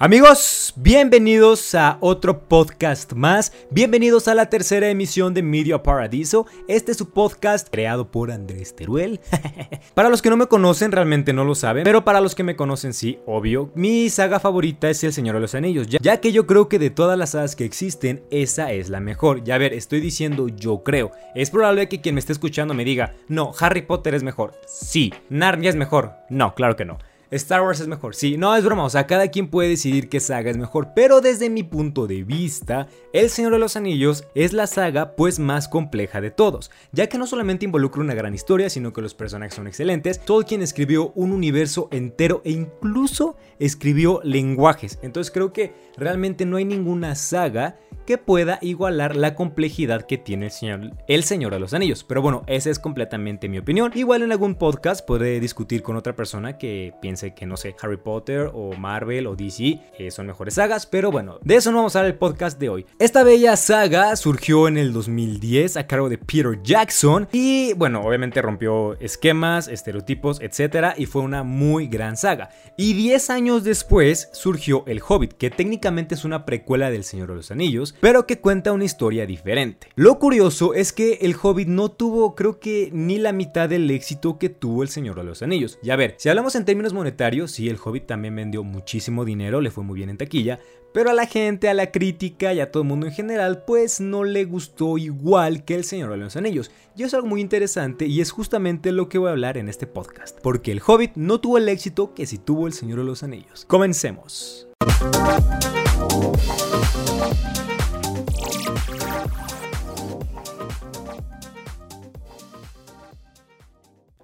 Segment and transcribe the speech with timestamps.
[0.00, 3.52] Amigos, bienvenidos a otro podcast más.
[3.68, 6.46] Bienvenidos a la tercera emisión de Media Paradiso.
[6.68, 9.18] Este es su podcast creado por Andrés Teruel.
[9.94, 12.54] para los que no me conocen, realmente no lo saben, pero para los que me
[12.54, 13.72] conocen, sí, obvio.
[13.74, 16.78] Mi saga favorita es El Señor de los Anillos, ya, ya que yo creo que
[16.78, 19.42] de todas las sagas que existen, esa es la mejor.
[19.42, 21.10] Ya ver, estoy diciendo yo creo.
[21.34, 24.54] Es probable que quien me esté escuchando me diga, no, Harry Potter es mejor.
[24.68, 26.12] Sí, Narnia es mejor.
[26.30, 26.98] No, claro que no.
[27.30, 28.14] Star Wars es mejor.
[28.14, 31.20] Sí, no es broma, o sea, cada quien puede decidir qué saga es mejor, pero
[31.20, 35.68] desde mi punto de vista, El Señor de los Anillos es la saga pues más
[35.68, 39.54] compleja de todos, ya que no solamente involucra una gran historia, sino que los personajes
[39.54, 40.20] son excelentes.
[40.20, 44.98] Tolkien escribió un universo entero e incluso escribió lenguajes.
[45.02, 47.78] Entonces creo que realmente no hay ninguna saga
[48.08, 52.04] que pueda igualar la complejidad que tiene el Señor, el Señor de los Anillos.
[52.04, 53.92] Pero bueno, esa es completamente mi opinión.
[53.94, 57.98] Igual en algún podcast podré discutir con otra persona que piense que, no sé, Harry
[57.98, 60.86] Potter o Marvel o DC eh, son mejores sagas.
[60.86, 62.86] Pero bueno, de eso no vamos a hablar el podcast de hoy.
[62.98, 68.40] Esta bella saga surgió en el 2010 a cargo de Peter Jackson y bueno, obviamente
[68.40, 70.94] rompió esquemas, estereotipos, etc.
[70.96, 72.48] Y fue una muy gran saga.
[72.78, 77.34] Y 10 años después surgió El Hobbit, que técnicamente es una precuela del Señor de
[77.34, 79.88] los Anillos pero que cuenta una historia diferente.
[79.94, 84.38] Lo curioso es que El Hobbit no tuvo creo que ni la mitad del éxito
[84.38, 85.78] que tuvo El Señor de los Anillos.
[85.82, 89.60] Y a ver, si hablamos en términos monetarios, sí, El Hobbit también vendió muchísimo dinero,
[89.60, 90.60] le fue muy bien en taquilla,
[90.92, 94.00] pero a la gente, a la crítica y a todo el mundo en general, pues
[94.00, 96.70] no le gustó igual que El Señor de los Anillos.
[96.96, 99.86] Y es algo muy interesante y es justamente lo que voy a hablar en este
[99.86, 100.38] podcast.
[100.42, 103.64] Porque El Hobbit no tuvo el éxito que sí tuvo El Señor de los Anillos.
[103.66, 104.66] Comencemos.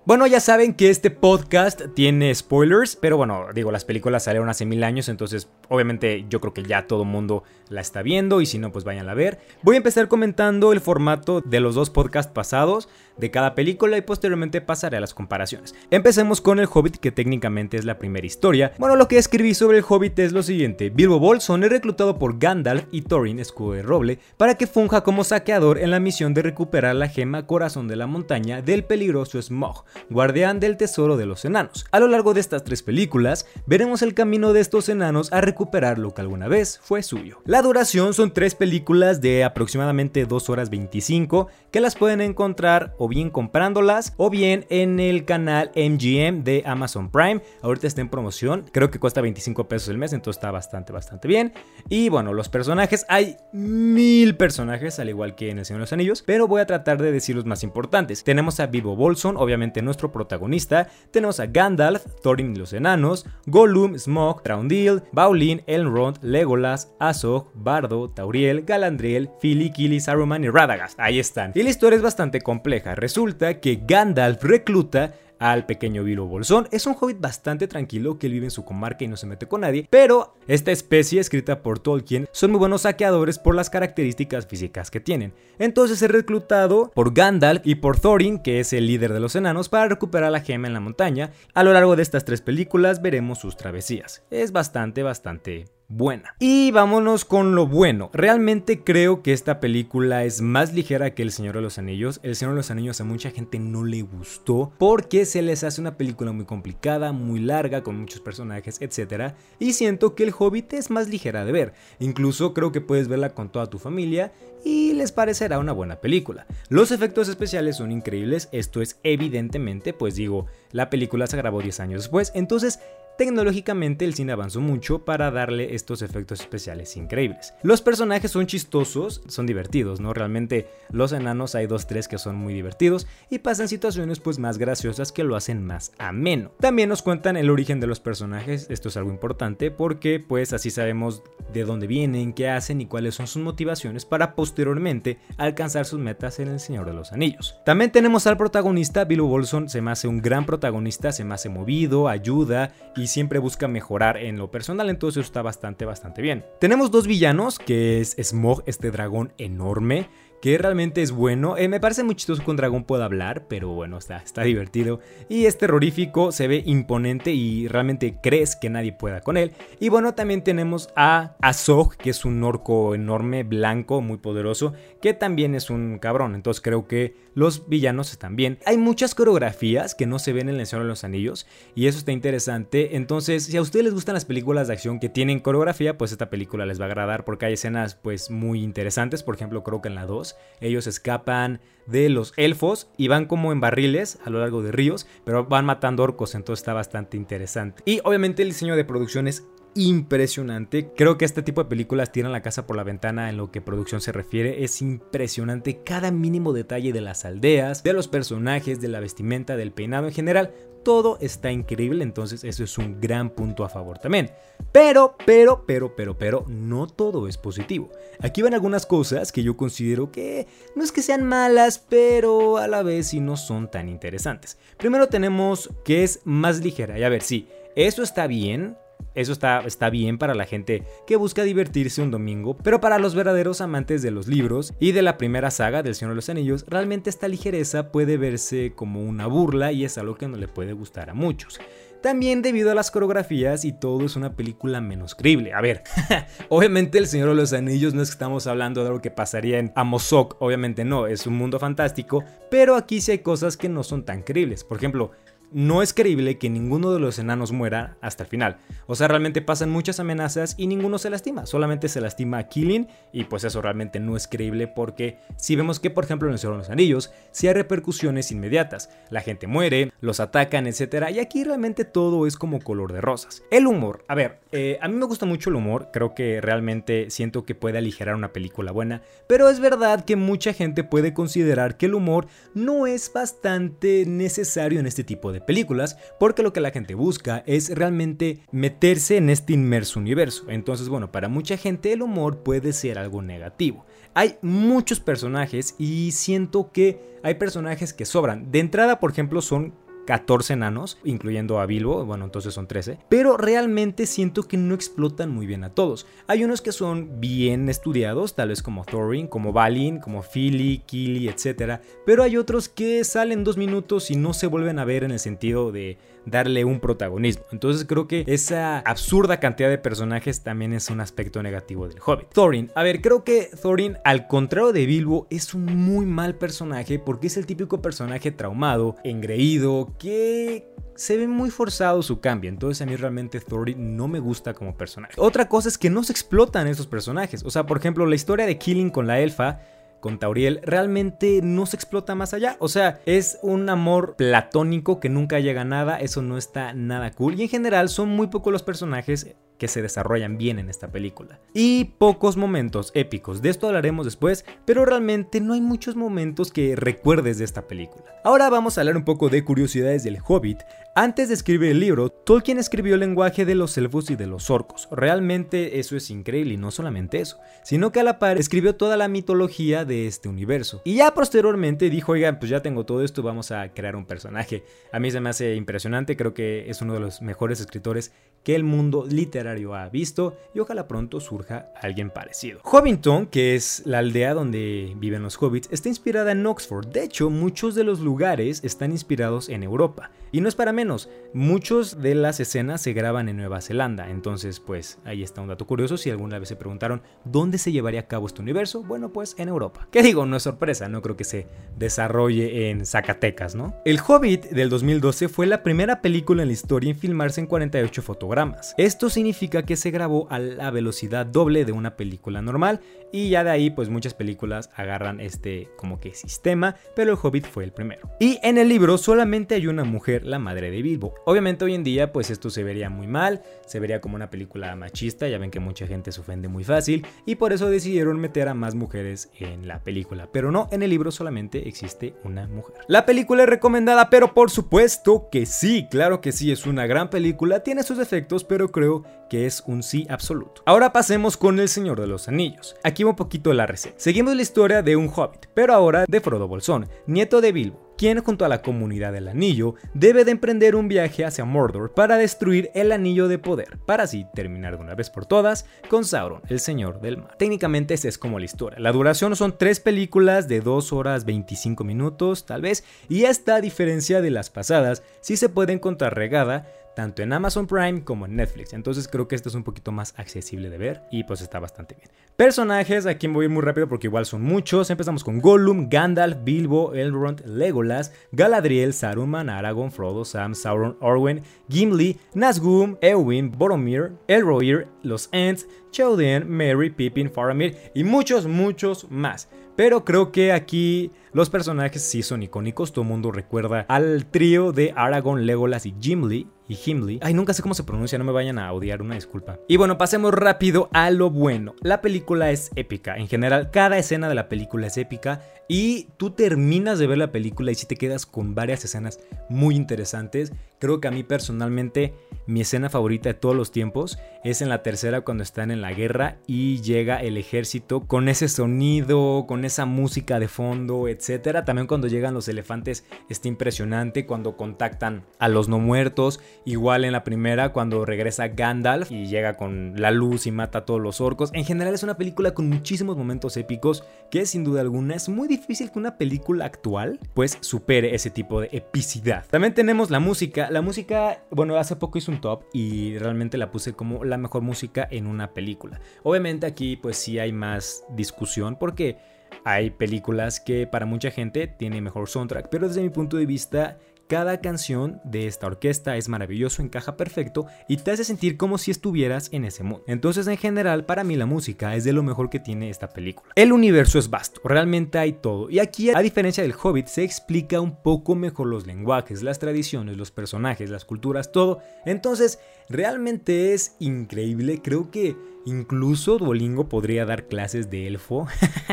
[0.07, 4.67] Bueno, ya saben que este podcast tiene spoilers, pero bueno, digo, las películas salieron hace
[4.67, 8.59] mil años, entonces obviamente yo creo que ya todo mundo la está viendo y si
[8.59, 9.39] no, pues vayan a ver.
[9.63, 14.03] Voy a empezar comentando el formato de los dos podcasts pasados de cada película y
[14.03, 15.75] posteriormente pasaré a las comparaciones.
[15.91, 18.73] Empecemos con El Hobbit, que técnicamente es la primera historia.
[18.79, 20.91] Bueno, lo que escribí sobre El Hobbit es lo siguiente.
[20.91, 25.25] Bilbo Bolson es reclutado por Gandalf y Thorin, escudo de roble, para que funja como
[25.25, 29.85] saqueador en la misión de recuperar la gema Corazón de la Montaña del peligroso Smog,
[30.11, 31.87] guardián del tesoro de los enanos.
[31.91, 35.99] A lo largo de estas tres películas, veremos el camino de estos enanos a recuperar
[35.99, 37.41] lo que alguna vez fue suyo.
[37.45, 43.09] La duración son tres películas de aproximadamente 2 horas 25 que las pueden encontrar o
[43.09, 47.43] bien comprándolas o bien en el canal MGM de Amazon Prime.
[47.63, 51.29] Ahorita está en promoción, creo que cuesta 25 pesos el mes, entonces está bastante, bastante
[51.29, 51.53] bien.
[51.89, 55.93] Y bueno, los personajes, hay mil personajes, al igual que en El Señor de los
[55.93, 58.25] Anillos, pero voy a tratar de decir los más importantes.
[58.25, 60.89] Tenemos a Vivo Bolson, obviamente nuestro protagonista.
[61.11, 68.11] Tenemos a Gandalf, Thorin y los enanos, Gollum, Smog, Traundil, Baulin, Elrond, Legolas, Azog, Bardo,
[68.11, 70.98] Tauriel, Galandriel, Fili, Kili, Saruman y Radagast.
[70.98, 71.52] Ahí están.
[71.55, 75.14] Y la historia es bastante compleja resulta que Gandalf recluta
[75.45, 76.69] al pequeño Bilbo Bolsón.
[76.73, 79.47] Es un hobbit bastante tranquilo que él vive en su comarca y no se mete
[79.47, 84.47] con nadie, pero esta especie escrita por Tolkien son muy buenos saqueadores por las características
[84.47, 85.35] físicas que tienen.
[85.59, 89.69] Entonces es reclutado por Gandalf y por Thorin, que es el líder de los enanos,
[89.69, 91.33] para recuperar la gema en la montaña.
[91.53, 94.25] A lo largo de estas tres películas veremos sus travesías.
[94.31, 96.34] Es bastante, bastante buena.
[96.39, 98.11] Y vámonos con lo bueno.
[98.12, 102.20] Realmente creo que esta película es más ligera que El Señor de los Anillos.
[102.22, 105.80] El Señor de los Anillos a mucha gente no le gustó porque se les hace
[105.80, 109.34] una película muy complicada, muy larga, con muchos personajes, etc.
[109.58, 111.74] Y siento que El Hobbit es más ligera de ver.
[111.98, 114.33] Incluso creo que puedes verla con toda tu familia
[114.64, 116.46] y les parecerá una buena película.
[116.68, 121.80] Los efectos especiales son increíbles, esto es evidentemente, pues digo, la película se grabó 10
[121.80, 122.80] años después, entonces
[123.17, 127.55] Tecnológicamente el cine avanzó mucho para darle estos efectos especiales increíbles.
[127.63, 130.12] Los personajes son chistosos, son divertidos, ¿no?
[130.12, 134.58] Realmente los enanos hay dos, tres que son muy divertidos y pasan situaciones pues más
[134.58, 136.50] graciosas que lo hacen más ameno.
[136.58, 140.70] También nos cuentan el origen de los personajes, esto es algo importante porque pues así
[140.70, 146.00] sabemos de dónde vienen, qué hacen y cuáles son sus motivaciones para posteriormente alcanzar sus
[146.00, 147.55] metas en El Señor de los Anillos.
[147.64, 151.49] También tenemos al protagonista, Bilbo Bolson, se me hace un gran protagonista, se me hace
[151.49, 156.22] movido, ayuda y y siempre busca mejorar en lo personal, entonces eso está bastante, bastante
[156.22, 156.46] bien.
[156.58, 160.08] Tenemos dos villanos, que es Smog, este dragón enorme,
[160.44, 161.56] que realmente es bueno.
[161.56, 165.00] Eh, me parece muy chistoso que un dragón pueda hablar, pero bueno, está, está divertido.
[165.31, 169.52] Y es terrorífico, se ve imponente y realmente crees que nadie pueda con él.
[169.81, 175.14] Y bueno, también tenemos a Azog, que es un orco enorme, blanco, muy poderoso, que
[175.14, 176.35] también es un cabrón.
[176.35, 178.58] Entonces creo que los villanos están bien.
[178.67, 181.99] Hay muchas coreografías que no se ven en El Señor de los Anillos y eso
[181.99, 182.97] está interesante.
[182.97, 186.29] Entonces, si a ustedes les gustan las películas de acción que tienen coreografía, pues esta
[186.29, 189.23] película les va a agradar porque hay escenas pues muy interesantes.
[189.23, 193.52] Por ejemplo, creo que en la 2 ellos escapan de los elfos y van como
[193.52, 197.82] en barriles a lo largo de ríos, pero van matando orcos, entonces está bastante interesante.
[197.84, 200.93] Y obviamente el diseño de producción es impresionante.
[200.97, 203.61] Creo que este tipo de películas tiran la casa por la ventana en lo que
[203.61, 204.65] producción se refiere.
[204.65, 209.73] Es impresionante cada mínimo detalle de las aldeas, de los personajes, de la vestimenta, del
[209.73, 210.53] peinado en general.
[210.85, 214.31] Todo está increíble, entonces eso es un gran punto a favor también.
[214.71, 217.91] Pero, pero, pero, pero, pero, no todo es positivo.
[218.21, 222.69] Aquí van algunas cosas que yo considero que no es que sean malas, pero a
[222.69, 224.59] la vez sí no son tan interesantes.
[224.76, 226.99] Primero tenemos que es más ligera.
[226.99, 228.76] Y a ver, sí, eso está bien,
[229.14, 233.14] eso está, está bien para la gente que busca divertirse un domingo, pero para los
[233.14, 236.64] verdaderos amantes de los libros y de la primera saga del Señor de los Anillos,
[236.69, 240.72] realmente esta ligereza puede verse como una burla y es algo que no le puede
[240.72, 241.61] gustar a muchos.
[242.05, 245.55] También debido a las coreografías y todo es una película menos creíble.
[245.55, 245.84] A ver,
[246.50, 249.58] obviamente El Señor de los Anillos no es que estamos hablando de algo que pasaría
[249.58, 253.82] en Amosok, obviamente no, es un mundo fantástico, pero aquí sí hay cosas que no
[253.82, 254.64] son tan creíbles.
[254.64, 255.12] Por ejemplo,
[255.54, 258.58] no es creíble que ninguno de los enanos muera hasta el final.
[258.86, 261.46] O sea, realmente pasan muchas amenazas y ninguno se lastima.
[261.46, 265.78] Solamente se lastima a Killing y pues eso realmente no es creíble porque si vemos
[265.78, 268.90] que por ejemplo en el Señor de los Anillos sí hay repercusiones inmediatas.
[269.10, 271.10] La gente muere, los atacan, etc.
[271.14, 273.44] Y aquí realmente todo es como color de rosas.
[273.52, 274.04] El humor.
[274.08, 275.90] A ver, eh, a mí me gusta mucho el humor.
[275.92, 279.02] Creo que realmente siento que puede aligerar una película buena.
[279.28, 284.80] Pero es verdad que mucha gente puede considerar que el humor no es bastante necesario
[284.80, 289.31] en este tipo de películas, porque lo que la gente busca es realmente meterse en
[289.31, 290.44] este inmerso universo.
[290.49, 293.87] Entonces, bueno, para mucha gente el humor puede ser algo negativo.
[294.14, 298.50] Hay muchos personajes y siento que hay personajes que sobran.
[298.50, 299.75] De entrada, por ejemplo, son
[300.06, 305.30] 14 enanos, incluyendo a Bilbo, bueno, entonces son 13, pero realmente siento que no explotan
[305.30, 306.06] muy bien a todos.
[306.26, 311.28] Hay unos que son bien estudiados, tal vez como Thorin, como Balin, como Philly, Kili,
[311.28, 311.80] etc.
[312.06, 315.18] Pero hay otros que salen dos minutos y no se vuelven a ver en el
[315.18, 317.44] sentido de darle un protagonismo.
[317.53, 322.29] Entonces creo que esa absurda cantidad de personajes también es un aspecto negativo del Hobbit.
[322.32, 326.99] Thorin, a ver, creo que Thorin, al contrario de Bilbo, es un muy mal personaje
[326.99, 332.81] porque es el típico personaje traumado, engreído, que se ve muy forzado su cambio, entonces
[332.82, 335.15] a mí realmente Thorin no me gusta como personaje.
[335.17, 338.47] Otra cosa es que no se explotan esos personajes, o sea, por ejemplo, la historia
[338.47, 339.61] de Killing con la elfa
[340.04, 342.58] con Tauriel realmente no se explota más allá.
[342.58, 347.10] O sea, es un amor platónico que nunca llega a nada, eso no está nada
[347.12, 347.40] cool.
[347.40, 351.40] Y en general son muy pocos los personajes que se desarrollan bien en esta película.
[351.52, 356.76] Y pocos momentos épicos, de esto hablaremos después, pero realmente no hay muchos momentos que
[356.76, 358.04] recuerdes de esta película.
[358.24, 360.60] Ahora vamos a hablar un poco de curiosidades del Hobbit.
[360.96, 364.48] Antes de escribir el libro, Tolkien escribió el lenguaje de los elfos y de los
[364.48, 364.88] orcos.
[364.92, 368.96] Realmente eso es increíble y no solamente eso, sino que a la par escribió toda
[368.96, 370.82] la mitología de este universo.
[370.84, 374.64] Y ya posteriormente dijo, oigan, pues ya tengo todo esto, vamos a crear un personaje.
[374.92, 378.12] A mí se me hace impresionante, creo que es uno de los mejores escritores
[378.44, 382.61] que el mundo literario ha visto y ojalá pronto surja alguien parecido.
[382.62, 386.87] Hobbiton, que es la aldea donde viven los hobbits, está inspirada en Oxford.
[386.87, 390.11] De hecho, muchos de los lugares están inspirados en Europa.
[390.34, 394.10] Y no es para menos, muchos de las escenas se graban en Nueva Zelanda.
[394.10, 395.96] Entonces, pues ahí está un dato curioso.
[395.96, 399.49] Si alguna vez se preguntaron dónde se llevaría a cabo este universo, bueno, pues en
[399.49, 399.88] Europa.
[399.90, 400.26] ¿Qué digo?
[400.26, 401.47] No es sorpresa, no creo que se
[401.78, 403.76] desarrolle en Zacatecas, ¿no?
[403.85, 408.02] El Hobbit del 2012 fue la primera película en la historia en filmarse en 48
[408.02, 412.80] fotogramas esto significa que se grabó a la velocidad doble de una película normal
[413.12, 417.47] y ya de ahí pues muchas películas agarran este como que sistema, pero el Hobbit
[417.47, 418.11] fue el primero.
[418.18, 421.14] Y en el libro solamente hay una mujer, la madre de Bilbo.
[421.25, 424.75] Obviamente hoy en día pues esto se vería muy mal, se vería como una película
[424.76, 428.49] machista, ya ven que mucha gente se ofende muy fácil y por eso decidieron meter
[428.49, 432.76] a más mujeres en la película, pero no, en el libro solamente existe una mujer.
[432.88, 437.11] La película es recomendada, pero por supuesto que sí, claro que sí, es una gran
[437.11, 440.62] película, tiene sus efectos pero creo que es un sí absoluto.
[440.66, 442.76] Ahora pasemos con El Señor de los Anillos.
[442.83, 443.97] Aquí un poquito la receta.
[443.99, 448.22] Seguimos la historia de un hobbit, pero ahora de Frodo Bolsón, nieto de Bilbo quien
[448.22, 452.70] junto a la comunidad del anillo debe de emprender un viaje hacia Mordor para destruir
[452.74, 456.60] el anillo de poder, para así terminar de una vez por todas con Sauron, el
[456.60, 457.36] señor del mar.
[457.38, 458.78] Técnicamente esa es como la historia.
[458.78, 463.60] La duración son tres películas de 2 horas 25 minutos tal vez, y esta a
[463.60, 468.36] diferencia de las pasadas, sí se puede encontrar regada tanto en Amazon Prime como en
[468.36, 468.72] Netflix.
[468.72, 471.94] Entonces creo que esto es un poquito más accesible de ver y pues está bastante
[471.94, 472.08] bien.
[472.36, 474.90] Personajes, aquí me voy muy rápido porque igual son muchos.
[474.90, 482.18] Empezamos con Gollum, Gandalf, Bilbo, Elrond, Legolas, Galadriel, Saruman, Aragorn, Frodo, Sam, Sauron, Orwen, Gimli,
[482.34, 489.48] Nazgûl, Eowyn, Boromir, Elrohir, los Ents, Chaldean, Merry, Pippin, Faramir y muchos, muchos más.
[489.76, 494.72] Pero creo que aquí los personajes sí son icónicos, todo el mundo recuerda al trío
[494.72, 496.48] de Aragorn, Legolas y Gimli.
[496.66, 497.18] Y Gimli.
[497.23, 499.59] Ay, nunca sé cómo se pronuncia, no me vayan a odiar, una disculpa.
[499.68, 501.75] Y bueno, pasemos rápido a lo bueno.
[501.83, 503.16] La película es épica.
[503.16, 505.42] En general, cada escena de la película es épica.
[505.68, 509.76] Y tú terminas de ver la película y si te quedas con varias escenas muy
[509.76, 510.52] interesantes.
[510.85, 512.12] Creo que a mí personalmente
[512.47, 515.95] mi escena favorita de todos los tiempos es en la tercera cuando están en la
[515.95, 521.64] guerra y llega el ejército con ese sonido, con esa música de fondo, etc.
[521.64, 526.38] También cuando llegan los elefantes está impresionante cuando contactan a los no muertos.
[526.67, 530.85] Igual en la primera cuando regresa Gandalf y llega con la luz y mata a
[530.85, 531.49] todos los orcos.
[531.55, 535.49] En general es una película con muchísimos momentos épicos que sin duda alguna es muy
[535.49, 539.47] difícil que una película actual pues supere ese tipo de epicidad.
[539.49, 540.69] También tenemos la música.
[540.75, 544.62] La música, bueno, hace poco hizo un top y realmente la puse como la mejor
[544.62, 546.00] música en una película.
[546.25, 549.16] Obviamente aquí pues sí hay más discusión porque
[549.64, 553.99] hay películas que para mucha gente tiene mejor soundtrack, pero desde mi punto de vista
[554.28, 558.90] cada canción de esta orquesta es maravilloso, encaja perfecto y te hace sentir como si
[558.90, 560.04] estuvieras en ese mundo.
[560.07, 563.52] Entonces en general para mí la música es de lo mejor que tiene esta película.
[563.57, 567.81] El universo es vasto, realmente hay todo y aquí a diferencia del Hobbit se explica
[567.81, 571.81] un poco mejor los lenguajes, las tradiciones, los personajes, las culturas, todo.
[572.04, 575.37] Entonces realmente es increíble, creo que
[575.67, 578.47] Incluso Duolingo podría dar clases de elfo.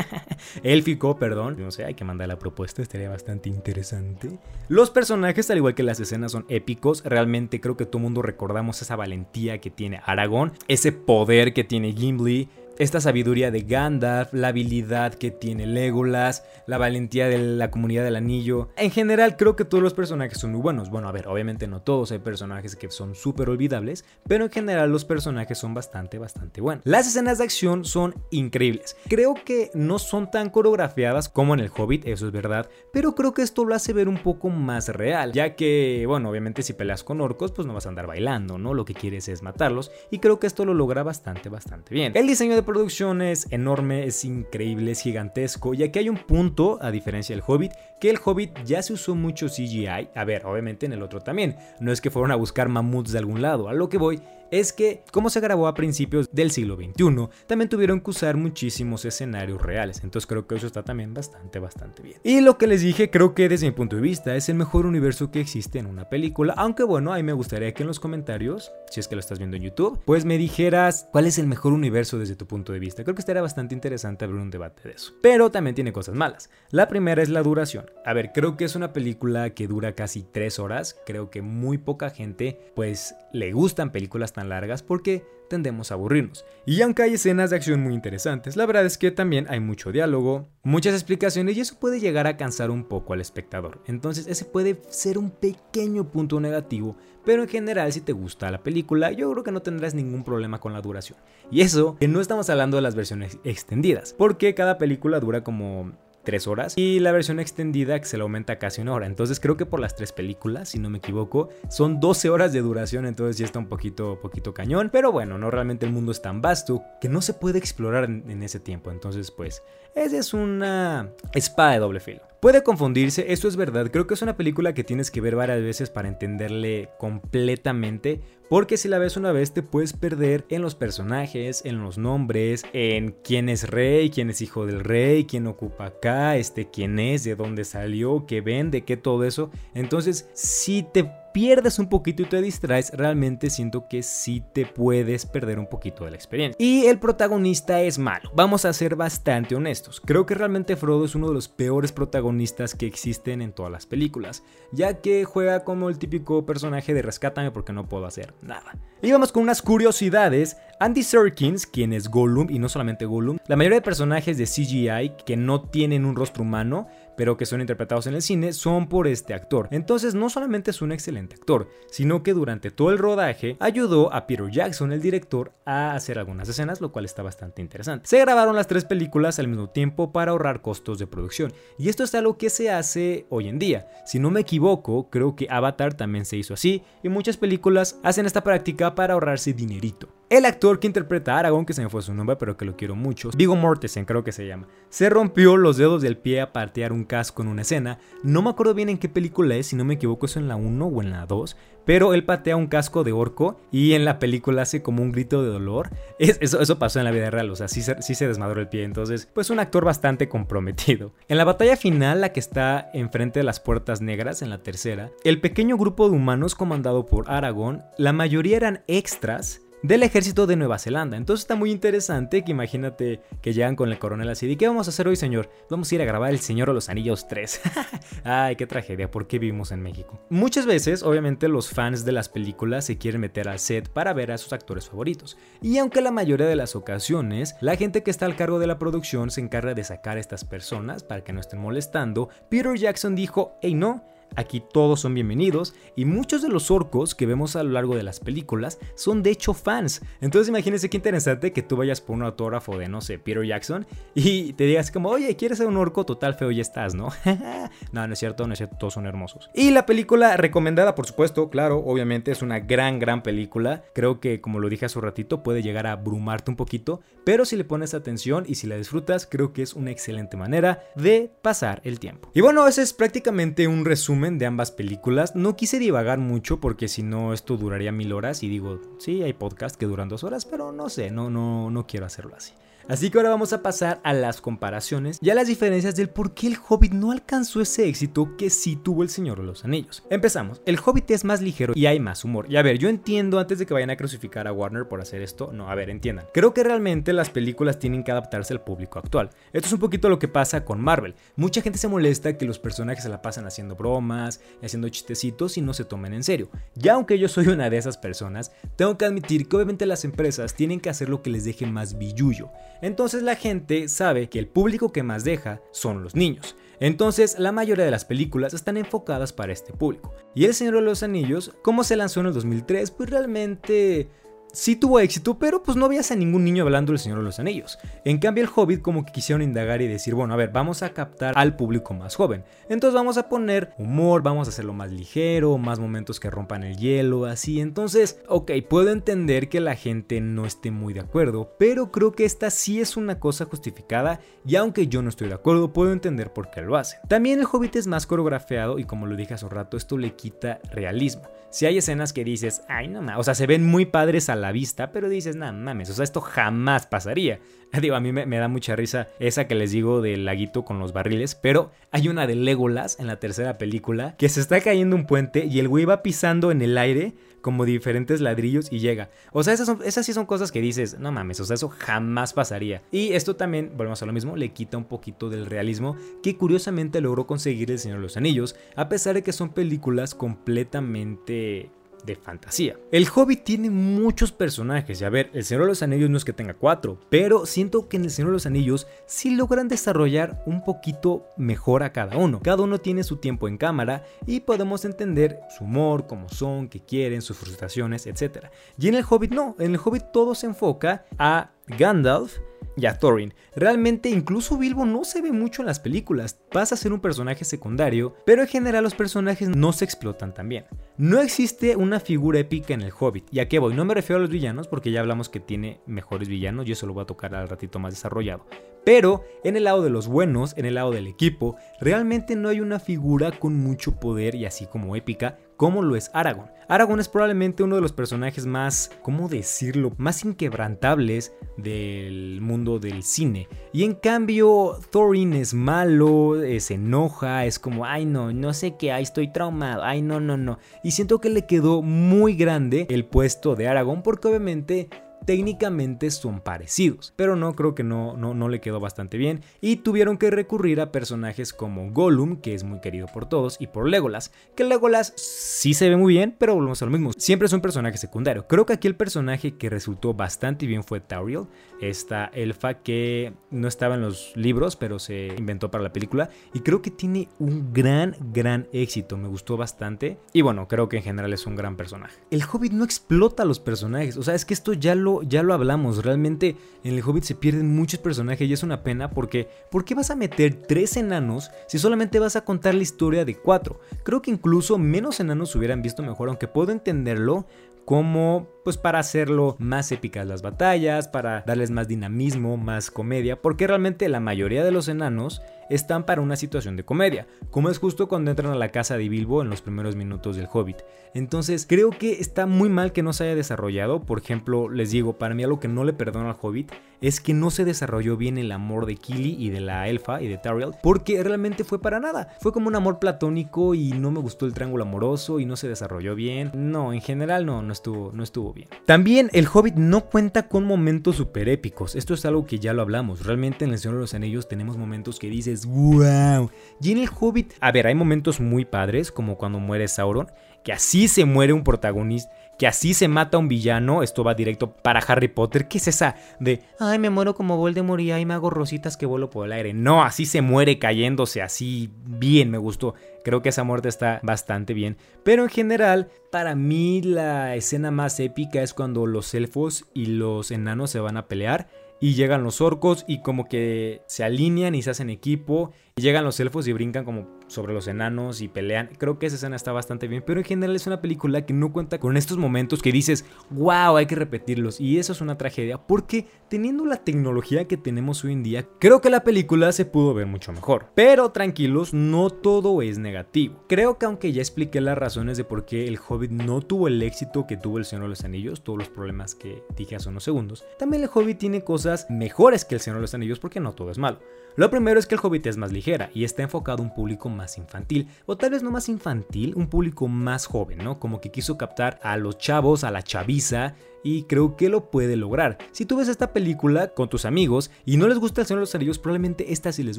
[0.62, 1.56] Élfico, perdón.
[1.58, 4.38] No sé, hay que mandar la propuesta, estaría bastante interesante.
[4.68, 7.02] Los personajes, al igual que las escenas, son épicos.
[7.04, 11.92] Realmente creo que todo mundo recordamos esa valentía que tiene Aragón, ese poder que tiene
[11.92, 18.04] Gimli esta sabiduría de Gandalf, la habilidad que tiene Legolas, la valentía de la comunidad
[18.04, 18.70] del anillo.
[18.76, 20.90] En general creo que todos los personajes son muy buenos.
[20.90, 24.90] Bueno, a ver, obviamente no todos, hay personajes que son súper olvidables, pero en general
[24.90, 26.84] los personajes son bastante, bastante buenos.
[26.86, 28.96] Las escenas de acción son increíbles.
[29.08, 33.34] Creo que no son tan coreografiadas como en el Hobbit, eso es verdad, pero creo
[33.34, 37.04] que esto lo hace ver un poco más real, ya que, bueno, obviamente si peleas
[37.04, 38.74] con orcos, pues no vas a andar bailando, ¿no?
[38.74, 42.12] Lo que quieres es matarlos, y creo que esto lo logra bastante, bastante bien.
[42.16, 45.74] El diseño de producción es enorme, es increíble, es gigantesco.
[45.74, 49.14] Y aquí hay un punto, a diferencia del Hobbit, que el Hobbit ya se usó
[49.14, 50.08] mucho CGI.
[50.14, 51.56] A ver, obviamente en el otro también.
[51.80, 53.68] No es que fueron a buscar mamuts de algún lado.
[53.68, 57.70] A lo que voy es que, como se grabó a principios del siglo XXI, también
[57.70, 60.04] tuvieron que usar muchísimos escenarios reales.
[60.04, 62.20] Entonces creo que eso está también bastante, bastante bien.
[62.22, 64.84] Y lo que les dije, creo que desde mi punto de vista es el mejor
[64.84, 66.52] universo que existe en una película.
[66.58, 69.56] Aunque bueno, ahí me gustaría que en los comentarios, si es que lo estás viendo
[69.56, 73.04] en YouTube, pues me dijeras cuál es el mejor universo desde tu punto de vista.
[73.04, 75.14] Creo que estaría bastante interesante abrir un debate de eso.
[75.22, 76.50] Pero también tiene cosas malas.
[76.70, 77.86] La primera es la duración.
[78.04, 80.96] A ver, creo que es una película que dura casi 3 horas.
[81.06, 86.46] Creo que muy poca gente pues le gustan películas tan largas porque tendemos a aburrirnos.
[86.64, 89.92] Y aunque hay escenas de acción muy interesantes, la verdad es que también hay mucho
[89.92, 93.82] diálogo, muchas explicaciones y eso puede llegar a cansar un poco al espectador.
[93.86, 98.62] Entonces ese puede ser un pequeño punto negativo, pero en general si te gusta la
[98.62, 101.18] película yo creo que no tendrás ningún problema con la duración.
[101.50, 105.92] Y eso que no estamos hablando de las versiones extendidas, porque cada película dura como
[106.24, 109.06] 3 horas y la versión extendida que se le aumenta casi una hora.
[109.06, 112.60] Entonces creo que por las tres películas, si no me equivoco, son 12 horas de
[112.60, 114.90] duración, entonces ya está un poquito, poquito cañón.
[114.92, 118.24] Pero bueno, no realmente el mundo es tan vasto que no se puede explorar en,
[118.30, 118.90] en ese tiempo.
[118.90, 119.62] Entonces pues,
[119.94, 122.22] esa es una espada de doble filo.
[122.42, 125.62] Puede confundirse, eso es verdad, creo que es una película que tienes que ver varias
[125.62, 128.20] veces para entenderle completamente,
[128.52, 132.66] porque si la ves una vez te puedes perder en los personajes, en los nombres,
[132.74, 137.24] en quién es rey, quién es hijo del rey, quién ocupa acá, este quién es,
[137.24, 139.50] de dónde salió, qué vende, qué todo eso.
[139.72, 145.26] Entonces, si te pierdes un poquito y te distraes, realmente siento que sí te puedes
[145.26, 146.56] perder un poquito de la experiencia.
[146.58, 150.00] Y el protagonista es malo, vamos a ser bastante honestos.
[150.00, 153.86] Creo que realmente Frodo es uno de los peores protagonistas que existen en todas las
[153.86, 158.76] películas, ya que juega como el típico personaje de rescátame porque no puedo hacer nada.
[159.02, 160.56] Y vamos con unas curiosidades.
[160.78, 165.14] Andy Serkins, quien es Gollum, y no solamente Gollum, la mayoría de personajes de CGI
[165.24, 166.88] que no tienen un rostro humano,
[167.22, 169.68] pero que son interpretados en el cine, son por este actor.
[169.70, 174.26] Entonces no solamente es un excelente actor, sino que durante todo el rodaje ayudó a
[174.26, 178.08] Peter Jackson, el director, a hacer algunas escenas, lo cual está bastante interesante.
[178.08, 182.02] Se grabaron las tres películas al mismo tiempo para ahorrar costos de producción, y esto
[182.02, 183.86] es algo que se hace hoy en día.
[184.04, 188.26] Si no me equivoco, creo que Avatar también se hizo así, y muchas películas hacen
[188.26, 190.08] esta práctica para ahorrarse dinerito.
[190.32, 192.74] El actor que interpreta a Aragorn, que se me fue su nombre, pero que lo
[192.74, 196.54] quiero mucho, Vigo Mortensen creo que se llama, se rompió los dedos del pie a
[196.54, 197.98] patear un casco en una escena.
[198.22, 200.56] No me acuerdo bien en qué película es, si no me equivoco es en la
[200.56, 204.18] 1 o en la 2, pero él patea un casco de orco y en la
[204.18, 205.90] película hace como un grito de dolor.
[206.18, 208.84] eso, eso pasó en la vida real, o sea, sí, sí se desmadró el pie,
[208.84, 211.12] entonces, pues un actor bastante comprometido.
[211.28, 215.10] En la batalla final, la que está enfrente de las puertas negras, en la tercera,
[215.24, 220.56] el pequeño grupo de humanos comandado por Aragorn, la mayoría eran extras del ejército de
[220.56, 221.16] Nueva Zelanda.
[221.16, 224.86] Entonces está muy interesante que imagínate que llegan con el coronel así de ¿qué vamos
[224.86, 225.50] a hacer hoy, señor?
[225.68, 227.60] Vamos a ir a grabar El Señor de los Anillos 3.
[228.24, 230.20] Ay, qué tragedia, ¿por qué vivimos en México?
[230.30, 234.32] Muchas veces, obviamente, los fans de las películas se quieren meter al set para ver
[234.32, 235.36] a sus actores favoritos.
[235.60, 238.78] Y aunque la mayoría de las ocasiones, la gente que está al cargo de la
[238.78, 243.14] producción se encarga de sacar a estas personas para que no estén molestando, Peter Jackson
[243.14, 247.62] dijo, hey no, Aquí todos son bienvenidos y muchos de los orcos que vemos a
[247.62, 250.00] lo largo de las películas son de hecho fans.
[250.20, 253.86] Entonces imagínense qué interesante que tú vayas por un autógrafo de, no sé, Peter Jackson
[254.14, 256.06] y te digas como, oye, ¿quieres ser un orco?
[256.06, 257.10] Total feo ya estás, ¿no?
[257.92, 259.50] no, no es cierto, no es cierto, todos son hermosos.
[259.54, 263.84] Y la película recomendada, por supuesto, claro, obviamente es una gran, gran película.
[263.94, 267.44] Creo que, como lo dije hace un ratito, puede llegar a abrumarte un poquito, pero
[267.44, 271.30] si le pones atención y si la disfrutas, creo que es una excelente manera de
[271.42, 272.30] pasar el tiempo.
[272.34, 275.34] Y bueno, ese es prácticamente un resumen de ambas películas.
[275.34, 279.32] No quise divagar mucho porque si no esto duraría mil horas y digo, sí, hay
[279.32, 282.52] podcast que duran dos horas, pero no sé, no, no, no quiero hacerlo así.
[282.88, 286.34] Así que ahora vamos a pasar a las comparaciones y a las diferencias del por
[286.34, 290.02] qué el Hobbit no alcanzó ese éxito que sí tuvo el Señor de los Anillos.
[290.10, 292.46] Empezamos, el Hobbit es más ligero y hay más humor.
[292.48, 295.22] Y a ver, yo entiendo antes de que vayan a crucificar a Warner por hacer
[295.22, 296.26] esto, no, a ver, entiendan.
[296.32, 299.30] Creo que realmente las películas tienen que adaptarse al público actual.
[299.52, 301.14] Esto es un poquito lo que pasa con Marvel.
[301.36, 305.60] Mucha gente se molesta que los personajes se la pasan haciendo bromas haciendo chistecitos y
[305.60, 306.48] no se tomen en serio.
[306.74, 310.54] Ya aunque yo soy una de esas personas, tengo que admitir que obviamente las empresas
[310.54, 312.50] tienen que hacer lo que les deje más billullo.
[312.82, 316.56] Entonces la gente sabe que el público que más deja son los niños.
[316.80, 320.12] Entonces, la mayoría de las películas están enfocadas para este público.
[320.34, 324.08] Y El Señor de los Anillos, como se lanzó en el 2003, pues realmente
[324.52, 327.38] sí tuvo éxito, pero pues no veías a ningún niño hablando del Señor de los
[327.38, 327.78] Anillos.
[328.04, 330.90] En cambio, el Hobbit como que quisieron indagar y decir, bueno, a ver, vamos a
[330.90, 332.44] captar al público más joven.
[332.68, 336.76] Entonces vamos a poner humor, vamos a hacerlo más ligero, más momentos que rompan el
[336.76, 337.60] hielo, así.
[337.60, 342.24] Entonces, ok, puedo entender que la gente no esté muy de acuerdo, pero creo que
[342.24, 346.32] esta sí es una cosa justificada y aunque yo no estoy de acuerdo, puedo entender
[346.32, 347.00] por qué lo hacen.
[347.08, 350.14] También el Hobbit es más coreografiado y como lo dije hace un rato, esto le
[350.14, 351.22] quita realismo.
[351.50, 354.36] Si hay escenas que dices, ay no mames, o sea, se ven muy padres a
[354.36, 357.38] la vista, pero dices, no mames, o sea, esto jamás pasaría.
[357.80, 360.92] Digo, a mí me, da mucha risa esa que les digo del laguito con los
[360.92, 365.06] barriles, pero hay una de Legolas en la tercera película que se está cayendo un
[365.06, 369.10] puente y el güey va pisando en el aire como diferentes ladrillos y llega.
[369.32, 372.34] O sea, esas, esas sí son cosas que dices, no mames, o sea, eso jamás
[372.34, 372.82] pasaría.
[372.90, 377.00] Y esto también, volvemos a lo mismo, le quita un poquito del realismo que curiosamente
[377.00, 381.70] logró conseguir El Señor de los Anillos, a pesar de que son películas completamente
[382.04, 382.76] de fantasía.
[382.90, 386.24] El Hobbit tiene muchos personajes y a ver, El Señor de los Anillos no es
[386.24, 390.42] que tenga cuatro, pero siento que en El Señor de los Anillos sí logran desarrollar
[390.46, 392.40] un poquito mejor a cada uno.
[392.42, 396.80] Cada uno tiene su tiempo en cámara y podemos entender su humor, cómo son, qué
[396.80, 398.46] quieren, sus frustraciones, etc.
[398.78, 402.38] Y en el Hobbit no, en el Hobbit todo se enfoca a Gandalf,
[402.76, 403.34] y a Thorin.
[403.54, 407.44] Realmente incluso Bilbo no se ve mucho en las películas, pasa a ser un personaje
[407.44, 410.64] secundario, pero en general los personajes no se explotan tan bien.
[410.96, 414.18] No existe una figura épica en el Hobbit, y a qué voy, no me refiero
[414.18, 417.06] a los villanos porque ya hablamos que tiene mejores villanos, y eso lo voy a
[417.06, 418.46] tocar al ratito más desarrollado.
[418.84, 422.60] Pero en el lado de los buenos, en el lado del equipo, realmente no hay
[422.60, 426.50] una figura con mucho poder y así como épica como lo es Aragorn.
[426.72, 433.02] Aragorn es probablemente uno de los personajes más, ¿cómo decirlo?, más inquebrantables del mundo del
[433.02, 433.46] cine.
[433.74, 438.78] Y en cambio, Thorin es malo, eh, se enoja, es como, ay no, no sé
[438.78, 440.58] qué, ay estoy traumado, ay no, no, no.
[440.82, 444.88] Y siento que le quedó muy grande el puesto de Aragorn porque obviamente
[445.24, 449.76] técnicamente son parecidos, pero no creo que no, no, no le quedó bastante bien y
[449.76, 453.88] tuvieron que recurrir a personajes como Gollum, que es muy querido por todos, y por
[453.88, 457.52] Legolas, que Legolas sí se ve muy bien, pero volvemos a lo mismo, siempre es
[457.52, 458.46] un personaje secundario.
[458.46, 461.46] Creo que aquí el personaje que resultó bastante bien fue Tauriel,
[461.80, 466.60] esta elfa que no estaba en los libros, pero se inventó para la película y
[466.60, 471.02] creo que tiene un gran, gran éxito, me gustó bastante y bueno, creo que en
[471.02, 472.18] general es un gran personaje.
[472.30, 475.42] El Hobbit no explota a los personajes, o sea, es que esto ya lo, ya
[475.42, 479.48] lo hablamos, realmente en el Hobbit se pierden muchos personajes y es una pena porque
[479.70, 483.36] ¿por qué vas a meter tres enanos si solamente vas a contar la historia de
[483.36, 483.80] cuatro?
[484.02, 487.46] Creo que incluso menos enanos hubieran visto mejor, aunque puedo entenderlo
[487.84, 493.66] como pues para hacerlo más épicas las batallas, para darles más dinamismo, más comedia, porque
[493.66, 495.42] realmente la mayoría de los enanos
[495.74, 499.08] están para una situación de comedia, como es justo cuando entran a la casa de
[499.08, 500.78] Bilbo en los primeros minutos del Hobbit.
[501.14, 505.18] Entonces creo que está muy mal que no se haya desarrollado, por ejemplo, les digo,
[505.18, 508.38] para mí algo que no le perdono al Hobbit es que no se desarrolló bien
[508.38, 512.00] el amor de Kili y de la elfa y de Tariel, porque realmente fue para
[512.00, 515.56] nada, fue como un amor platónico y no me gustó el triángulo amoroso y no
[515.56, 516.52] se desarrolló bien.
[516.54, 518.68] No, en general no, no estuvo, no estuvo bien.
[518.86, 521.96] También el Hobbit no cuenta con momentos super épicos.
[521.96, 523.26] Esto es algo que ya lo hablamos.
[523.26, 526.50] Realmente en El Señor de los Anillos tenemos momentos que dices, wow.
[526.80, 530.30] Y en el Hobbit, a ver, hay momentos muy padres, como cuando muere Sauron,
[530.62, 532.32] que así se muere un protagonista
[532.62, 535.66] que así se mata un villano, esto va directo para Harry Potter.
[535.66, 539.04] ¿Qué es esa de, ay, me muero como Voldemort y ay, me hago rositas que
[539.04, 539.74] vuelo por el aire?
[539.74, 542.94] No, así se muere cayéndose, así bien, me gustó.
[543.24, 544.96] Creo que esa muerte está bastante bien.
[545.24, 550.52] Pero en general, para mí la escena más épica es cuando los elfos y los
[550.52, 551.66] enanos se van a pelear
[552.02, 556.24] y llegan los orcos y como que se alinean y se hacen equipo y llegan
[556.24, 558.88] los elfos y brincan como sobre los enanos y pelean.
[558.98, 561.72] Creo que esa escena está bastante bien, pero en general es una película que no
[561.72, 564.80] cuenta con estos momentos que dices, wow, hay que repetirlos.
[564.80, 569.02] Y eso es una tragedia porque teniendo la tecnología que tenemos hoy en día, creo
[569.02, 570.86] que la película se pudo ver mucho mejor.
[570.94, 573.64] Pero tranquilos, no todo es negativo.
[573.68, 577.02] Creo que aunque ya expliqué las razones de por qué el Hobbit no tuvo el
[577.02, 580.24] éxito que tuvo el Señor de los Anillos, todos los problemas que dije hace unos
[580.24, 583.74] segundos, también el Hobbit tiene cosas mejores que el Señor de los Anillos porque no
[583.74, 584.20] todo es malo.
[584.54, 587.30] Lo primero es que el Hobbit es más ligera y está enfocado a un público
[587.30, 591.00] más infantil, o tal vez no más infantil, un público más joven, ¿no?
[591.00, 595.16] Como que quiso captar a los chavos, a la chaviza, y creo que lo puede
[595.16, 595.58] lograr.
[595.72, 598.62] Si tú ves esta película con tus amigos y no les gusta el Señor de
[598.62, 599.98] los Anillos, probablemente esta sí les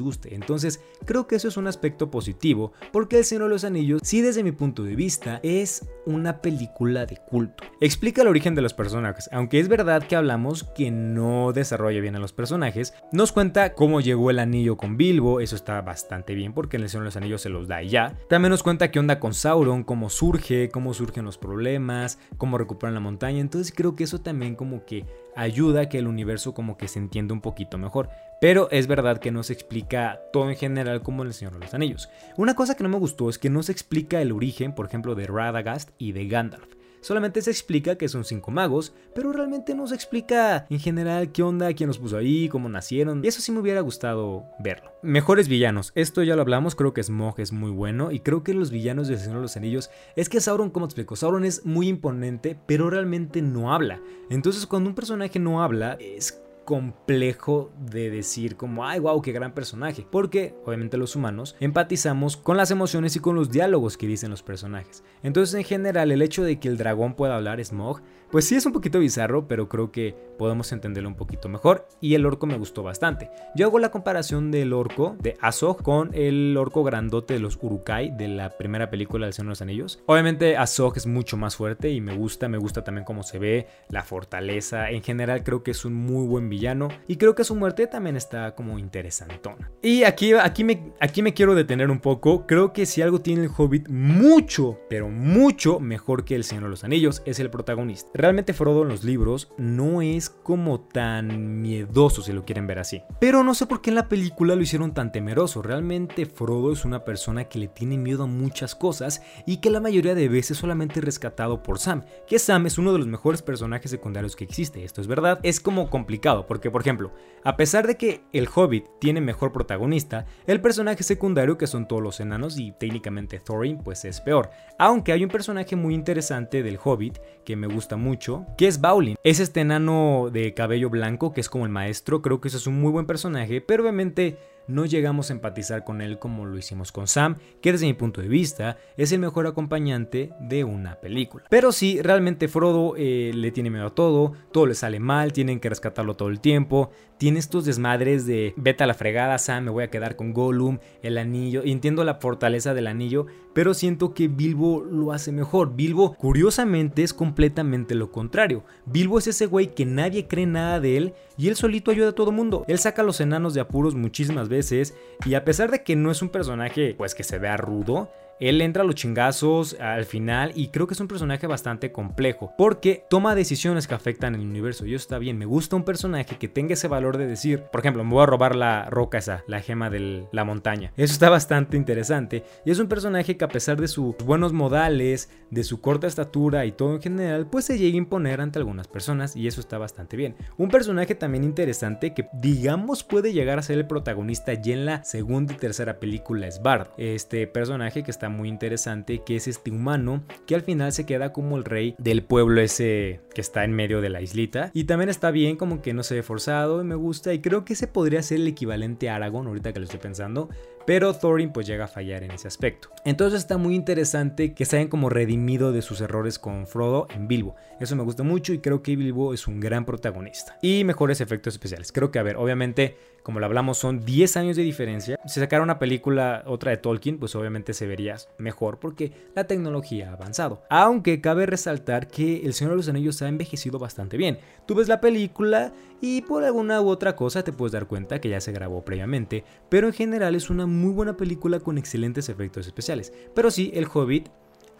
[0.00, 0.34] guste.
[0.34, 4.20] Entonces, creo que eso es un aspecto positivo, porque el Señor de los Anillos, sí
[4.20, 7.64] desde mi punto de vista, es una película de culto.
[7.80, 12.16] Explica el origen de los personajes, aunque es verdad que hablamos que no desarrolla bien
[12.16, 16.52] a los personajes, nos cuenta cómo llegó el anillo con Bilbo, eso está bastante bien
[16.52, 18.16] porque en el Señor de los Anillos se los da y ya.
[18.28, 22.94] También nos cuenta qué onda con Sauron, cómo surge, cómo surgen los problemas, cómo recuperan
[22.94, 26.76] la montaña, entonces creo que eso también como que ayuda a que el universo como
[26.76, 28.08] que se entienda un poquito mejor.
[28.40, 31.60] Pero es verdad que no se explica todo en general como en El Señor de
[31.60, 32.08] los Anillos.
[32.36, 35.14] Una cosa que no me gustó es que no se explica el origen, por ejemplo,
[35.14, 36.73] de Radagast y de Gandalf.
[37.04, 41.42] Solamente se explica que son cinco magos, pero realmente no se explica en general qué
[41.42, 43.22] onda, quién los puso ahí, cómo nacieron.
[43.22, 44.90] Y eso sí me hubiera gustado verlo.
[45.02, 45.92] Mejores villanos.
[45.96, 48.10] Esto ya lo hablamos, creo que Smog es muy bueno.
[48.10, 51.14] Y creo que los villanos de Señor de los Anillos es que Sauron, como explico,
[51.14, 54.00] Sauron es muy imponente, pero realmente no habla.
[54.30, 59.54] Entonces cuando un personaje no habla, es complejo de decir como, ay, wow, qué gran
[59.54, 60.06] personaje.
[60.10, 64.42] Porque, obviamente, los humanos empatizamos con las emociones y con los diálogos que dicen los
[64.42, 65.04] personajes.
[65.22, 68.02] Entonces, en general, el hecho de que el dragón pueda hablar Smog,
[68.34, 71.86] pues sí es un poquito bizarro, pero creo que podemos entenderlo un poquito mejor.
[72.00, 73.30] Y el orco me gustó bastante.
[73.54, 78.10] Yo hago la comparación del orco de Azog con el orco grandote de los Urukai
[78.16, 80.02] de la primera película del Señor de los Anillos.
[80.06, 83.68] Obviamente, Azog es mucho más fuerte y me gusta, me gusta también cómo se ve,
[83.88, 84.90] la fortaleza.
[84.90, 88.16] En general, creo que es un muy buen villano y creo que su muerte también
[88.16, 89.70] está como interesantona.
[89.80, 92.48] Y aquí, aquí, me, aquí me quiero detener un poco.
[92.48, 96.70] Creo que si algo tiene el Hobbit mucho, pero mucho mejor que el Señor de
[96.70, 98.23] los Anillos, es el protagonista.
[98.24, 103.02] Realmente Frodo en los libros no es como tan miedoso si lo quieren ver así.
[103.20, 105.60] Pero no sé por qué en la película lo hicieron tan temeroso.
[105.60, 109.78] Realmente Frodo es una persona que le tiene miedo a muchas cosas y que la
[109.78, 112.02] mayoría de veces solamente es rescatado por Sam.
[112.26, 114.84] Que Sam es uno de los mejores personajes secundarios que existe.
[114.84, 115.38] Esto es verdad.
[115.42, 117.12] Es como complicado porque, por ejemplo,
[117.44, 122.00] a pesar de que el Hobbit tiene mejor protagonista, el personaje secundario, que son todos
[122.00, 124.48] los enanos y técnicamente Thorin, pues es peor.
[124.78, 128.13] Aunque hay un personaje muy interesante del Hobbit que me gusta mucho,
[128.56, 129.16] que es Baulin.
[129.24, 132.66] Es este enano de cabello blanco que es como el maestro, creo que eso es
[132.66, 136.92] un muy buen personaje, pero obviamente no llegamos a empatizar con él como lo hicimos
[136.92, 141.44] con Sam, que desde mi punto de vista es el mejor acompañante de una película.
[141.50, 145.60] Pero sí, realmente Frodo eh, le tiene miedo a todo, todo le sale mal, tienen
[145.60, 146.90] que rescatarlo todo el tiempo,
[147.24, 150.80] tiene estos desmadres de vete a la fregada Sam, me voy a quedar con Gollum,
[151.02, 155.74] el anillo, entiendo la fortaleza del anillo, pero siento que Bilbo lo hace mejor.
[155.74, 158.62] Bilbo, curiosamente, es completamente lo contrario.
[158.84, 162.14] Bilbo es ese güey que nadie cree nada de él y él solito ayuda a
[162.14, 162.66] todo mundo.
[162.68, 166.10] Él saca a los enanos de apuros muchísimas veces y a pesar de que no
[166.10, 170.52] es un personaje pues que se vea rudo, él entra a los chingazos al final
[170.54, 174.86] y creo que es un personaje bastante complejo porque toma decisiones que afectan el universo
[174.86, 175.38] y eso está bien.
[175.38, 178.26] Me gusta un personaje que tenga ese valor de decir, por ejemplo, me voy a
[178.26, 180.92] robar la roca esa, la gema de la montaña.
[180.96, 185.30] Eso está bastante interesante y es un personaje que a pesar de sus buenos modales,
[185.50, 188.88] de su corta estatura y todo en general, pues se llega a imponer ante algunas
[188.88, 190.36] personas y eso está bastante bien.
[190.56, 195.04] Un personaje también interesante que digamos puede llegar a ser el protagonista ya en la
[195.04, 196.88] segunda y tercera película es Bard.
[196.96, 201.32] Este personaje que está muy interesante, que es este humano que al final se queda
[201.32, 204.70] como el rey del pueblo ese que está en medio de la islita.
[204.72, 207.32] Y también está bien, como que no se ve forzado y me gusta.
[207.34, 210.48] Y creo que ese podría ser el equivalente a Aragorn, ahorita que lo estoy pensando.
[210.86, 212.90] Pero Thorin pues llega a fallar en ese aspecto.
[213.04, 217.28] Entonces está muy interesante que se hayan como redimido de sus errores con Frodo en
[217.28, 217.56] Bilbo.
[217.80, 220.58] Eso me gusta mucho y creo que Bilbo es un gran protagonista.
[220.62, 221.92] Y mejores efectos especiales.
[221.92, 225.18] Creo que, a ver, obviamente como lo hablamos, son 10 años de diferencia.
[225.24, 230.10] Si sacara una película, otra de Tolkien, pues obviamente se vería mejor porque la tecnología
[230.10, 230.62] ha avanzado.
[230.68, 234.40] Aunque cabe resaltar que El Señor de los Anillos ha envejecido bastante bien.
[234.66, 238.28] Tú ves la película y por alguna u otra cosa te puedes dar cuenta que
[238.28, 242.66] ya se grabó previamente, pero en general es una muy buena película con excelentes efectos
[242.66, 243.12] especiales.
[243.34, 244.28] Pero sí, El Hobbit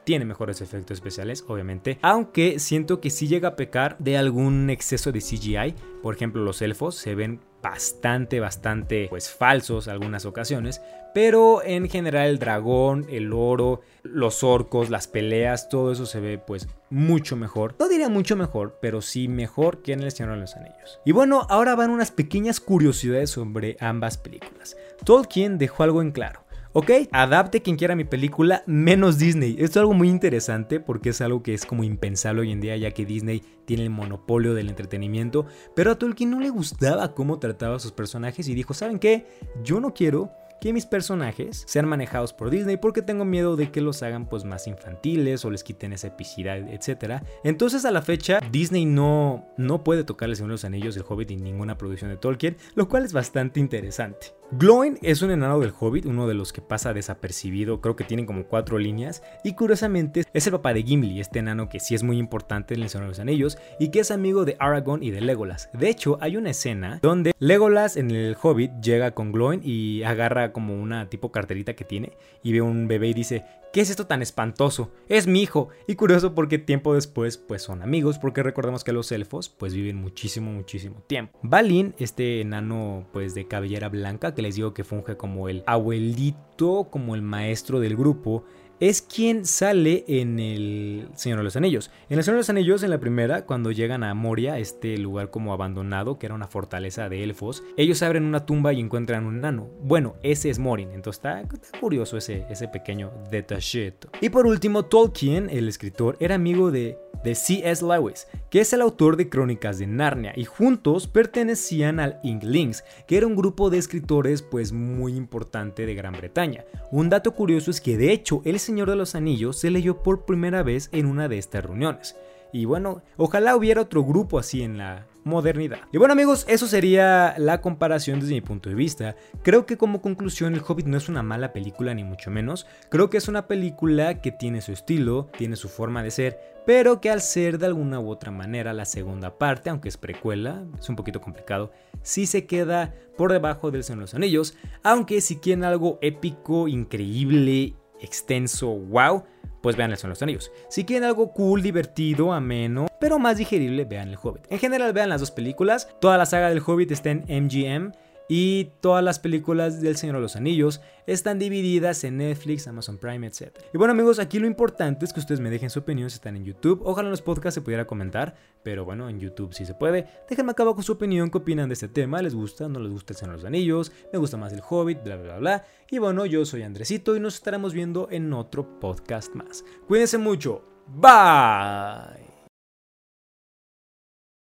[0.04, 5.12] tiene mejores efectos especiales, obviamente, aunque siento que sí llega a pecar de algún exceso
[5.12, 5.74] de CGI.
[6.02, 10.82] Por ejemplo, los elfos se ven bastante, bastante, pues falsos algunas ocasiones,
[11.14, 16.36] pero en general el dragón, el oro, los orcos, las peleas, todo eso se ve
[16.36, 17.74] pues mucho mejor.
[17.78, 21.00] No diría mucho mejor, pero sí mejor que en El Señor de los Anillos.
[21.06, 24.76] Y bueno, ahora van unas pequeñas curiosidades sobre ambas películas.
[25.04, 26.43] Tolkien dejó algo en claro.
[26.76, 29.52] Ok, adapte quien quiera mi película, menos Disney.
[29.52, 32.76] Esto es algo muy interesante porque es algo que es como impensable hoy en día,
[32.76, 35.46] ya que Disney tiene el monopolio del entretenimiento.
[35.76, 39.24] Pero a Tolkien no le gustaba cómo trataba a sus personajes y dijo: ¿Saben qué?
[39.62, 43.80] Yo no quiero que mis personajes sean manejados por Disney porque tengo miedo de que
[43.80, 47.22] los hagan pues más infantiles o les quiten esa epicidad, etc.
[47.44, 51.04] Entonces a la fecha Disney no, no puede tocar el Señor de los Anillos, el
[51.06, 54.34] Hobbit y ninguna producción de Tolkien, lo cual es bastante interesante.
[54.52, 58.26] Glowing es un enano del Hobbit, uno de los que pasa desapercibido, creo que tienen
[58.26, 62.02] como cuatro líneas, y curiosamente es el papá de Gimli, este enano que sí es
[62.02, 65.10] muy importante en el Señor de los Anillos y que es amigo de Aragorn y
[65.10, 65.70] de Legolas.
[65.72, 70.52] De hecho, hay una escena donde Legolas en el Hobbit llega con Glowing y agarra
[70.52, 74.06] como una tipo carterita que tiene y ve un bebé y dice, ¿Qué es esto
[74.06, 74.92] tan espantoso?
[75.08, 75.68] Es mi hijo.
[75.88, 79.96] Y curioso porque tiempo después pues son amigos porque recordemos que los elfos pues viven
[79.96, 81.36] muchísimo muchísimo tiempo.
[81.42, 86.86] Balin, este enano pues de cabellera blanca que les digo que funge como el abuelito,
[86.88, 88.44] como el maestro del grupo,
[88.80, 91.90] es quien sale en el Señor de los Anillos.
[92.08, 95.30] En el Señor de los Anillos, en la primera, cuando llegan a Moria, este lugar
[95.30, 99.38] como abandonado, que era una fortaleza de elfos, ellos abren una tumba y encuentran un
[99.38, 99.68] enano.
[99.82, 101.42] Bueno, ese es Morin, entonces está,
[101.80, 104.08] curioso ese, ese pequeño detachito.
[104.20, 107.84] Y por último, Tolkien, el escritor, era amigo de de C.S.
[107.84, 113.16] Lewis, que es el autor de Crónicas de Narnia, y juntos pertenecían al Inklings, que
[113.16, 116.64] era un grupo de escritores pues muy importante de Gran Bretaña.
[116.92, 120.24] Un dato curioso es que de hecho El Señor de los Anillos se leyó por
[120.24, 122.16] primera vez en una de estas reuniones.
[122.52, 125.80] Y bueno, ojalá hubiera otro grupo así en la modernidad.
[125.92, 129.16] Y bueno amigos, eso sería la comparación desde mi punto de vista.
[129.42, 132.66] Creo que como conclusión El Hobbit no es una mala película ni mucho menos.
[132.90, 137.00] Creo que es una película que tiene su estilo, tiene su forma de ser, pero
[137.00, 140.88] que al ser de alguna u otra manera la segunda parte, aunque es precuela, es
[140.88, 145.36] un poquito complicado, sí se queda por debajo del Señor de los Anillos, aunque si
[145.36, 149.24] quieren algo épico, increíble, extenso, wow,
[149.62, 150.52] pues vean El Señor los Anillos.
[150.68, 154.46] Si quieren algo cool, divertido, ameno, pero más digerible, vean El Hobbit.
[154.50, 157.92] En general vean las dos películas, toda la saga del Hobbit está en MGM
[158.28, 163.26] y todas las películas del Señor de los Anillos están divididas en Netflix, Amazon Prime,
[163.26, 163.56] etc.
[163.72, 166.36] Y bueno amigos, aquí lo importante es que ustedes me dejen su opinión si están
[166.36, 166.80] en YouTube.
[166.84, 170.06] Ojalá en los podcasts se pudiera comentar, pero bueno, en YouTube sí se puede.
[170.28, 173.12] Déjenme acá abajo su opinión, qué opinan de este tema, les gusta, no les gusta
[173.12, 175.64] el Señor de los Anillos, me gusta más el Hobbit, bla bla bla.
[175.90, 179.64] Y bueno, yo soy Andresito y nos estaremos viendo en otro podcast más.
[179.86, 180.64] Cuídense mucho.
[180.86, 182.23] Bye.